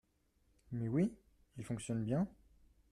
[0.71, 1.13] Mais oui!
[1.59, 2.27] il fonctionne bien!…